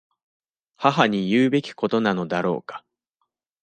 [0.77, 2.83] 母に言うべきことなのだろうか。